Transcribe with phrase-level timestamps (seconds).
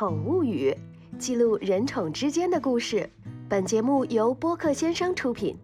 [0.00, 0.74] 宠物语，
[1.18, 3.06] 记录人宠之间的故事。
[3.50, 5.54] 本节目由播客先生出品。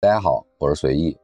[0.00, 1.16] 大家好，我是随意，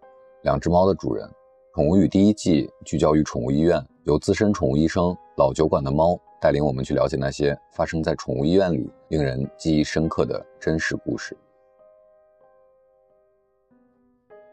[0.44, 1.28] 两只猫的主人。
[1.74, 11.36] 宠物语第一季聚焦于宠物医院，由资深宠物医生老酒馆的猫带领我们去了解那些发生在宠物医院里令人记忆深刻的真实故事。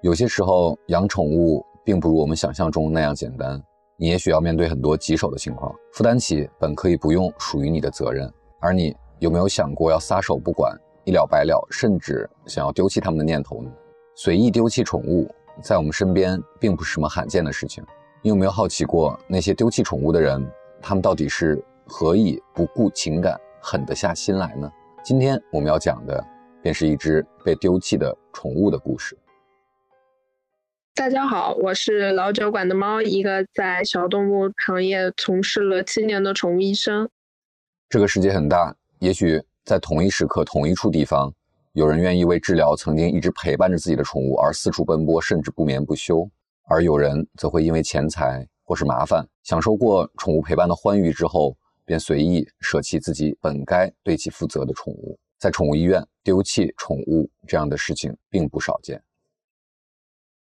[0.02, 3.62] 有些时候，养宠物并不如我们想象中那样简单。
[3.98, 8.27] 你也许要面对很多棘手的情况，负担起本可以不用属于你的责任。
[8.59, 10.75] 而你有没有想过要撒手不管，
[11.05, 13.70] 一了百了，甚至想要丢弃它们的念头呢？
[14.16, 15.30] 随意丢弃宠物，
[15.61, 17.86] 在我们身边并不是什么罕见的事情。
[18.23, 20.44] 你有没有好奇过，那些丢弃宠物的人，
[20.81, 24.67] 他们到底是何以不顾情感，狠得下心来呢？
[25.03, 26.25] 今天我们要讲的，
[26.63, 29.16] 便是一只被丢弃的宠物的故事。
[30.94, 37.09] 大家好，我是老酒馆的猫，一个在小动物行业从事了七年的宠物医生。
[37.88, 41.33] 这个世界很大，也许在同一时刻、同一处地方，
[41.72, 46.30] 有人愿意为治疗曾经一直陪伴着自己的宠物而四处奔波，甚至不眠不休；
[46.67, 51.55] 而有人则会因为钱财或是麻烦，享受过宠物陪伴的欢愉之后，
[51.86, 55.17] 便随意舍弃自己本该对其负责的宠物。
[55.39, 59.02] 在宠物医院丢弃宠物这样的事情并不少见。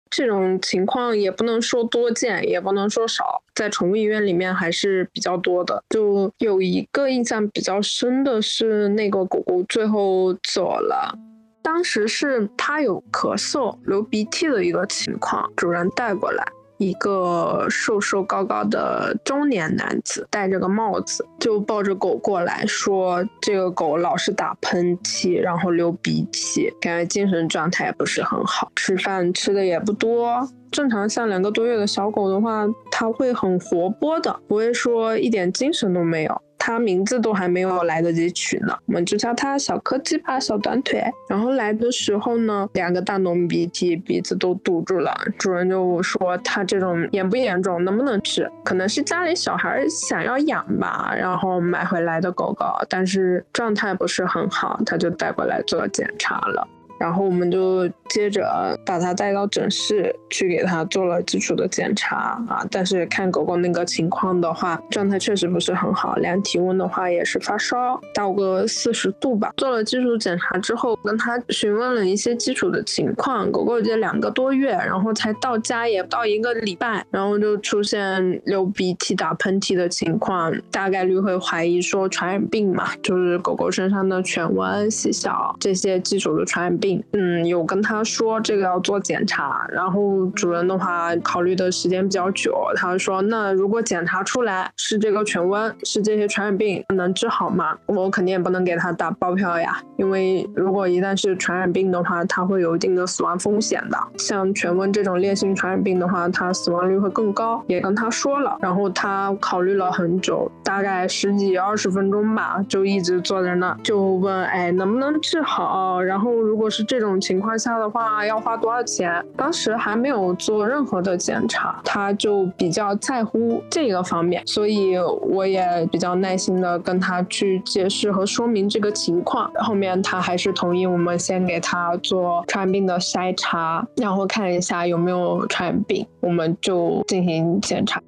[0.09, 5.83] 这种情况也不能说多见，也不能说少，在宠物医院里面还是比较多的。
[5.89, 11.17] 就有一个印象比较深的是，那个狗狗最后走了，
[11.61, 16.45] 当时是它有咳嗽、流鼻涕的一个情况，主人带过来。
[16.77, 30.47] 一个瘦瘦高高的中年男子，戴着个帽子，就抱着狗过来说：“这个狗老是打喷嚏，然后流鼻涕，感觉精神状态也不是很好，吃饭吃的也不多。
[30.71, 40.99] 正常像两个多月的小狗的话，它会很活泼的，不会说一点精神都没有。”它名字都还没有来得及取呢，我们就叫它小柯基吧，小短腿。
[41.29, 45.15] 然后来的时候呢，两个大浓鼻涕，鼻子都堵住了。
[45.37, 48.51] 主人就说它这种严不严重，能不能治？
[48.63, 56.67] 可能是家里小孩想要养吧，然后买回来的狗狗，但是状态不是很好，他就带过来做检查了。
[56.97, 69.51] 然后我们就接着把它带到诊室去给它做了基础的检查啊，但是看狗狗那个情况的话，状态确实不是很好，量体温的话也是发烧，到个四十度吧。
[69.57, 86.84] 做了基础检查之后，跟他询问了一些基础的情况，狗狗这两个多月，然后才到家也不到一个礼拜，然后就出现流鼻涕、打喷嚏的情况，大概率会怀疑说传染病嘛，就是狗狗身上的犬瘟、细小这些基础的传染病。
[87.13, 97.77] 嗯，有跟他说这个要做检查，然后主人的话考虑的时间比较久，他说那如果检查出来是这个犬瘟，是这些传染病，能治好吗？
[97.85, 103.97] 我肯定也不能给他打包票呀，因为如果一旦是传染病的话，它会有一定的死亡风险的。
[104.17, 116.01] 像犬瘟这种烈性传染病的话，它死亡率会更高，也跟他说了，然后他考虑了很久，大概十几二十分钟吧，就一直坐在那，就问哎能不能治好？
[116.01, 119.25] 然后如果是这种情况下的话，要花多少钱？
[119.37, 129.49] 当时还没有做任何的检查，他就比较在乎这个方面，所以我也比较耐心的跟他去解释和说明这个情况。
[129.55, 138.03] 后面他还是同意我们先给他做传染病的筛查，然后看一下有没有传染病，我们就进行检查。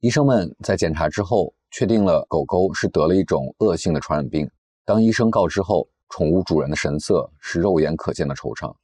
[0.00, 4.46] 医生们在检查之后，确定了狗狗是得了一种恶性的传染病。
[4.84, 5.88] 当医生告知后。
[6.12, 8.74] 宠物主人的神色是肉眼可见的惆怅。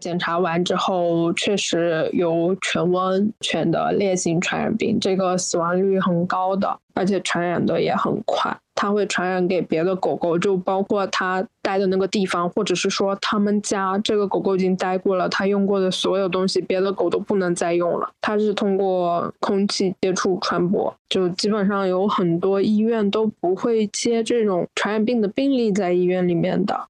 [0.00, 8.58] 检查完之后，确实有犬瘟犬的烈性传染病，这个死亡率很高的，而且传染的也很快。
[8.74, 18.10] 它会传染给别的狗狗，就包括它待的那个地方，或者是说他们家这个狗狗已经待过了，它用过的所有东西，别的狗都不能再用了。
[18.20, 26.88] 它是通过空气接触传播，就基本上有很多医院都不会接这种传染病的病例在医院里面的。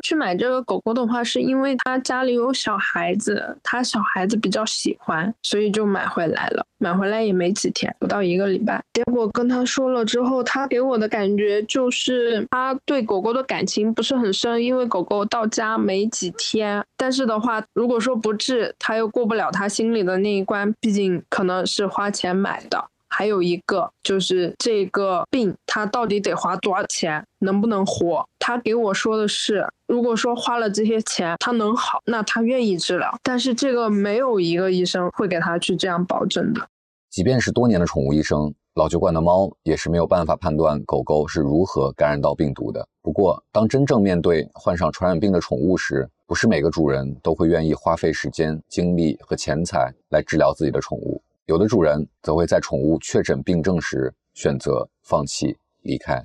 [0.00, 6.64] 去买这个狗狗的话，是因为他家里有小孩子，他小孩子比较喜欢，所以就买回来了。
[6.78, 8.82] 买回来也没几天，不到一个礼拜。
[8.94, 16.84] 结果跟他说了之后，他给我的感觉就是他对狗狗的感情不是很深，因为狗狗到家没几天。
[16.96, 22.84] 但是的话，如果说不治，他又过不了他心里的那一关，毕竟可能是花钱买的。
[23.12, 28.26] 还有一个就是这个病它到底得花多少钱，能不能活？
[28.38, 33.14] 他给我说的是，如果说花了这些钱他能好，那他愿意治疗。
[33.22, 36.66] 但是这个没有一个医生会给他去这样保证的。
[37.10, 42.88] 即便是多年的宠物医生，老酒馆的猫也是没有办法判断狗狗是如何感染到病毒的。
[43.02, 51.22] 不过，当真正面对患上传染病的宠物时，不是每个主人都会愿意花费时间、精力和钱财来治疗自己的宠物。
[51.46, 56.24] 有的主人则会在宠物确诊病症时选择放弃离开。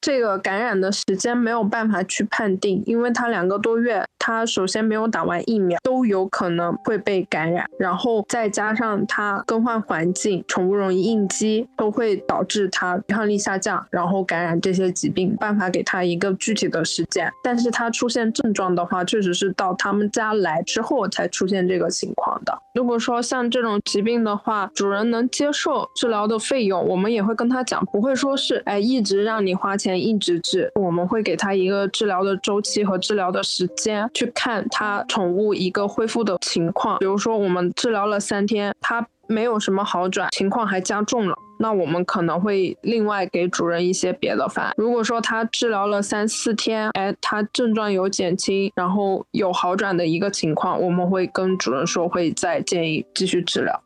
[0.00, 15.34] 这个感染的时间没有办法去判定，因为它两个多月，它首先没有打完疫苗，都有可能会被感染，然后再加上它更换环境，宠物容易应激，都会导致它抵抗力下降，然后感染这些疾病。
[15.40, 22.56] 办法给它一个具体的时间，但是它出现症状的话，确实是到他们家来之后才出现这个情况的。
[22.74, 29.85] 如果说像这种疾病的话，主人能接受治疗的费用，我们也会跟他讲，不会说是哎一直让你花钱。
[29.86, 36.98] 前一直治，我们会给他一个治疗的周期和治疗的时间，去看他宠物一个恢复的情况。
[36.98, 44.72] 比如说，我们治疗了三天，他没有什么好转，情况还加重了，那我们可能会另外给主人一些别的饭。
[44.76, 53.80] 如果说他治疗了三四天，哎，他症状有减轻，然后有好转的一个情况，我们会跟主人说，会再建议继续治疗。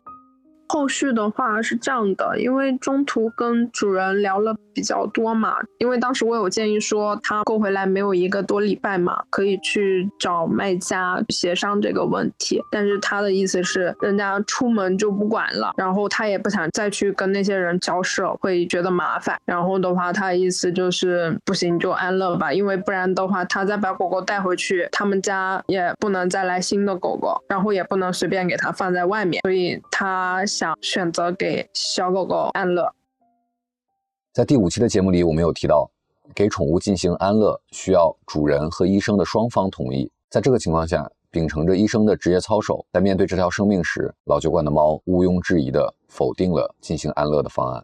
[0.70, 30.44] 后续的话是这样的，因为中途跟主人聊了比较多嘛，因为当时我有建议说他购回来没有一个多礼拜嘛，可以去找卖家协商这个问题，但是他的意思是人家出门就不管了，然后他也不想再去跟那些人交涉，会觉得麻烦，然后的话他的意思就是不行就安乐吧，因为不然的话他再把狗狗带回去，他们家也不能再来新的狗狗，然后也不能随便给它放在外面，所以他。
[30.60, 32.94] 想选择给小狗狗安乐。
[34.30, 35.90] 在第五期的节目里，我们有提到，
[36.34, 40.12] 给宠物进行安乐需要主人和医生的双方同意。
[40.28, 47.82] 在这个情况下，秉承着医生的职业操守，在面对这条生命时，老酒馆的猫毋庸置疑地否定了进行安乐的方案。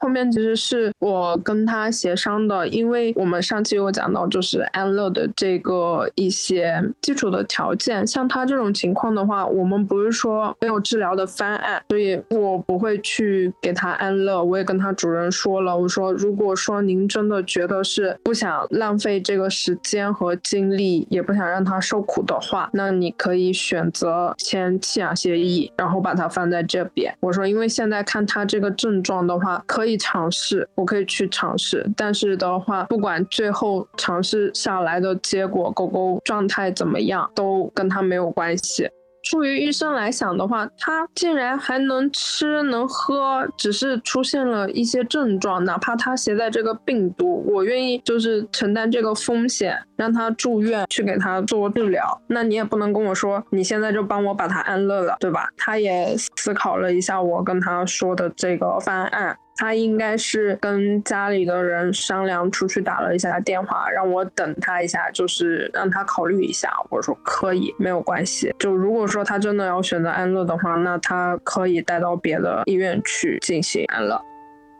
[0.00, 8.06] 后面其实是我跟他协商的，因为我们上期有讲到，就是安乐的这个一些基础的条件。
[8.06, 14.42] 像他这种情况的话，我们不是说没有治疗的方案，所以我不会去给他安乐。
[14.42, 27.12] 我也跟他主人说了，我说如果说您真的觉得是不想浪费这个时间和精力，也不想让他受苦的话，那你可以选择签弃养协议，然后把它放在这边。
[27.18, 29.87] 我说，因为现在看他这个症状的话，可以。
[29.88, 38.86] 可以尝试，我可以去尝试，但是的话，不管最后尝试下来的结果，狗狗状态怎么样，都跟它没有关系。
[39.24, 52.20] 出于医生来想的话，它竟然还能吃能喝，只是出现了一些症状，哪怕它携带这个病毒，我愿意就是承担这个风险，让它住院去给它做治疗。
[52.28, 55.48] 那你也不能跟我说，你现在就帮我把它安乐了，对吧？
[55.56, 59.36] 他也思考了一下我跟他说的这个方案。
[59.58, 66.70] 他应该是跟家里的人商量，出去打了一下电话，让我等他一下，就是让他考虑一下。
[66.88, 68.54] 我说可以，没有关系。
[68.58, 74.24] 就如果说他真的要选择安乐的话，那他可以带到别的医院去进行安乐。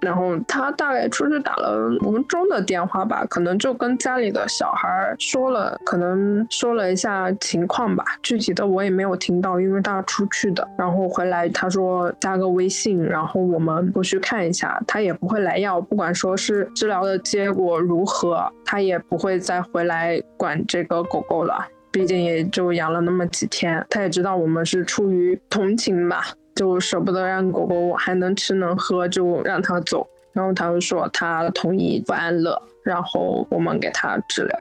[0.01, 8.05] 然后他大概出去打了五分钟的电话吧，可能就跟家里的小孩说了，可能说了一下情况吧。
[8.23, 10.67] 具体的我也没有听到，因为他出去的。
[10.79, 14.81] 然后回来他说加个微信，然后我们过去看一下。
[14.87, 21.67] 他也不会来要，不管说是治疗的结果如何，他也不会再回来管这个狗狗了。
[21.91, 26.23] 毕竟也就养了那么几天，他也知道我们是出于同情吧。
[26.59, 30.05] 就舍不得让狗狗还能吃能喝，就让它走。
[30.33, 34.59] 然后他就说他同意不安乐，然后我们给他治疗。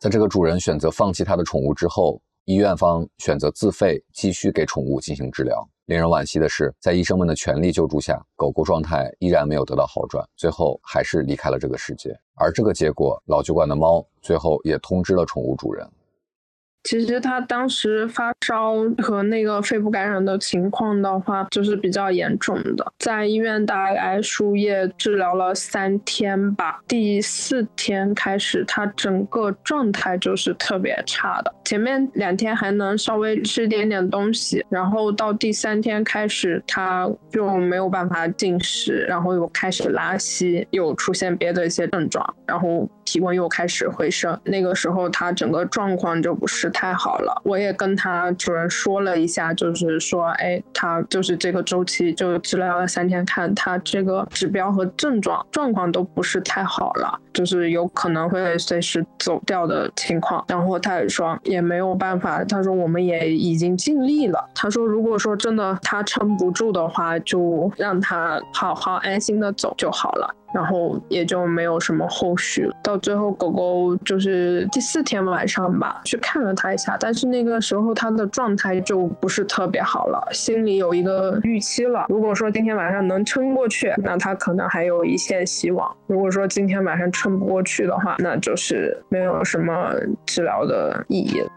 [0.00, 5.64] 在这个主人选择放弃他的宠物之后，医院方选择自费继续给宠物进行治疗。
[5.86, 12.14] 令人惋惜的是，在医生们的全力救助下，狗狗状态依然没有得到好转，最后还是离开了这个世界。
[12.34, 15.88] 而这个结果，老酒馆的猫最后也通知了宠物主人。
[16.88, 26.80] 其实他当时发烧和那个肺部感染的情况的话，就是比较严重的，在医院大概输液治疗了三天吧。
[26.88, 31.54] 第四天开始，他整个状态就是特别差的。
[31.62, 44.40] 前面两天还能稍微吃点点东西，然后到第三天开始，他就没有办法进食，然后又开始拉稀，又出现别的一些症状，然后体温又开始回升。
[44.42, 46.72] 那个时候他整个状况就不是。
[46.78, 47.42] 太好了。
[47.42, 60.44] 我也跟他主任说了一下，就是说，哎，他就是这个周期就治疗了三天，看他这个指标和症状状况都不是太好了，就是有可能会随时走掉的情况。
[60.48, 64.44] 然后他也说也没有办法，他说我们也已经尽力了。
[64.56, 70.34] 他说如果说真的他撑不住的话，就让他好好安心的走就好了。
[70.54, 72.74] 然后也就没有什么后续了。
[72.82, 82.06] 到最后，狗狗就是第四天晚上吧，去看了它一下，但是那个时候它的状态就不是特别好了，心里有一个预期了。
[82.08, 89.92] 如果说今天晚上能撑过去，那它可能还有一线希望；如果说今天晚上撑不过去的话，那就是没有什么
[90.24, 91.48] 治疗的意义了。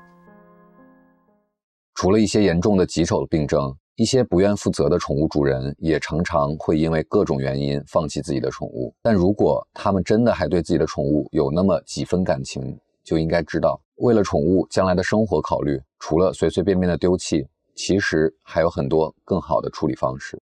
[1.94, 3.76] 除了一些严重的棘手的病症。
[3.98, 8.92] 一些不愿负责的宠物主人也常常会因为各种原因放弃自己的宠物。
[9.00, 20.42] 但如果他们真的还对自己的宠物有那么几分感情，就应该知道，为了宠物将来的生活考虑，除了随随便便的丢弃，其实还有很多更好的处理方式。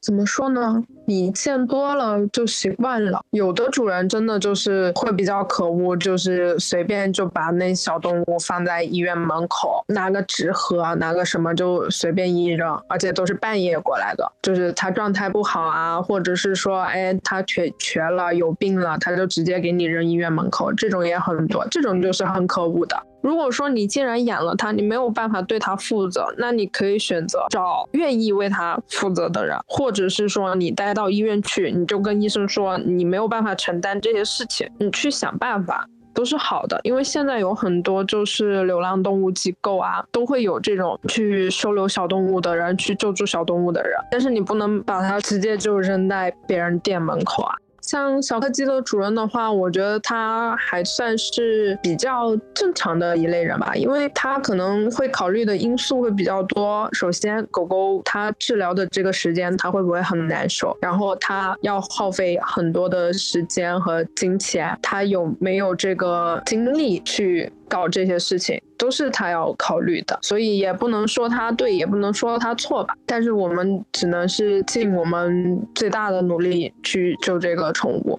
[0.00, 0.82] 怎么说呢？
[1.06, 3.20] 你见多了就习惯了。
[3.30, 14.30] 有的主人真的就是会比较可恶，就是随便就把那小动物放在医院门口，拿个纸盒，拿个什么就随便一扔，而且都是半夜过来的。
[14.40, 21.66] 就是他状态不好啊，或者是说，哎，他瘸瘸了，有病了，他就直接给你扔医院门口，这种也很多。
[21.70, 22.96] 这种就是很可恶的。
[23.20, 36.80] 如果说你既然养了它，你没有办法对它负责，那你可以选择找愿意为它负责的人，或者是说你带到医院去，你就跟医生说你没有办法承担这些事情，你去想办法都是好的。
[36.84, 47.54] 因为现在有很多就是流浪动物机构啊，都会有这种去收留小动物的人，去救助小动物的人，但是你不能把它直接就扔在别人店门口啊。
[47.88, 56.86] 像小柯基的主人的话，我觉得他还算是比较正常的一类人吧，因为他可能会考虑的因素会比较多。
[56.92, 60.76] 首先，狗狗它治疗的这个时间，它会不会很难受？
[60.82, 67.50] 然后，它要耗费很多的时间和金钱，它有没有这个精力去？
[67.68, 72.94] 搞这些事情都是他要考虑的，所以也不能说他对，也不能说他错吧。
[73.06, 78.18] 但是我们只能是尽我们最大的努力去救这个宠物。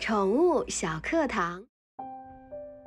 [0.00, 1.69] 宠物小课堂。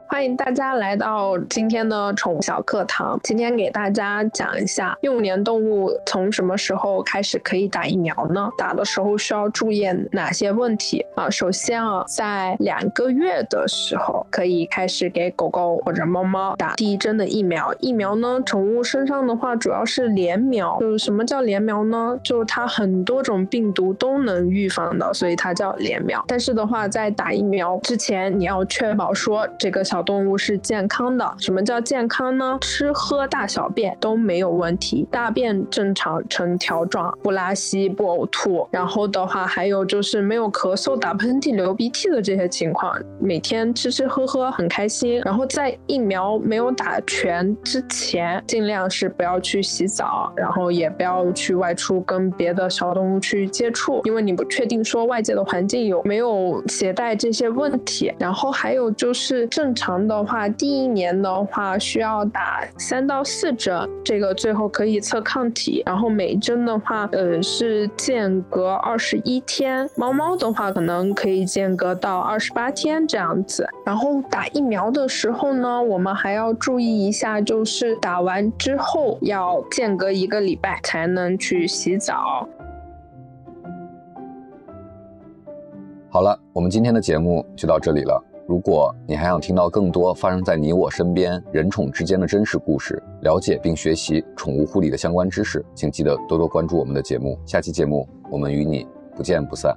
[0.07, 3.19] 欢迎大家来到今天的宠物小课堂。
[3.23, 8.49] 今天给大家讲一下幼年动物从什么时候开始可以打疫苗呢？
[8.57, 11.29] 打的时候需要注意哪些问题啊？
[11.29, 17.73] 首先啊，在两个月的时候可以开始给狗狗或者猫猫打第一针的疫苗。
[17.79, 20.77] 疫苗呢，宠物身上的话主要是联苗。
[20.79, 22.19] 就是什么叫联苗呢？
[22.23, 26.23] 就是它很多种病毒都能预防的，所以它叫联苗。
[26.27, 31.35] 但是的话，在打疫苗之前，你要确保说这个小动物是健康的。
[31.37, 32.57] 什么叫健康呢？
[32.59, 38.67] 吃喝大小便都没有问题，大便正常呈条状，不拉稀不呕吐。
[38.71, 45.21] 然后的话，还有就是没有咳嗽、打喷嚏、流鼻涕的这些情况，每天吃吃喝喝很开心。
[45.23, 58.11] 然后在疫苗没有打全之前，尽量是不要去洗澡，然后也不要去外出跟别的小动物去接触，因为你不确定说外界的环境有没有携带这些问题。
[58.17, 59.82] 然后还有就是正常。
[59.85, 65.83] 长的话，第一年的话需要打三到四针，这个最后可以测抗体。
[65.85, 69.89] 然后每针的话，呃，是间隔二十一天。
[69.97, 73.67] 猫猫的话，可能可以间隔到二十八天这样子。
[73.85, 82.47] 然后打疫苗的时候呢，我们还要注意一下，就是打完之后要间隔一个礼拜才能去洗澡。
[86.09, 88.23] 好了，我们今天的节目就到这里了。
[88.45, 97.39] 如果你还想听到更多发生在你我身边人宠之间的真实故事，了解并学习宠物护理的相关知识，请记得多多关注我们的节目。
[97.45, 98.85] 下期节目我们与你
[99.15, 99.73] 不见不散。